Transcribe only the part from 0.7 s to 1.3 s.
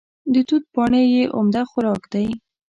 پاڼې یې